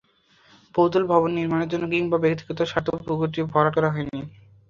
[0.75, 4.19] বহুতল ভবন নির্মাণের জন্য কিংবা ব্যক্তিগত স্বার্থে পুকুরটি ভরাট করা হয়নি।